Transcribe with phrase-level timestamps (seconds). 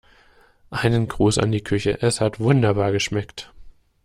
[0.71, 3.51] Einen Gruß an die Küche, es hat wunderbar geschmeckt.